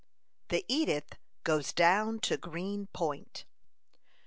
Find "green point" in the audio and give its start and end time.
2.37-3.45